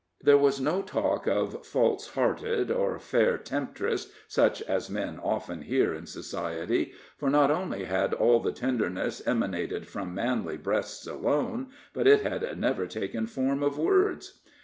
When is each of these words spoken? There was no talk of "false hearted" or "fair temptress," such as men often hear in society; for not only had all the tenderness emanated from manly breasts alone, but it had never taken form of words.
There 0.21 0.35
was 0.35 0.59
no 0.59 0.81
talk 0.81 1.27
of 1.27 1.63
"false 1.63 2.15
hearted" 2.15 2.71
or 2.71 2.97
"fair 2.97 3.37
temptress," 3.37 4.11
such 4.27 4.63
as 4.63 4.89
men 4.89 5.19
often 5.21 5.61
hear 5.61 5.93
in 5.93 6.07
society; 6.07 6.93
for 7.19 7.29
not 7.29 7.51
only 7.51 7.83
had 7.83 8.15
all 8.15 8.39
the 8.39 8.51
tenderness 8.51 9.21
emanated 9.27 9.87
from 9.87 10.15
manly 10.15 10.57
breasts 10.57 11.05
alone, 11.05 11.67
but 11.93 12.07
it 12.07 12.21
had 12.21 12.57
never 12.59 12.87
taken 12.87 13.27
form 13.27 13.61
of 13.61 13.77
words. 13.77 14.41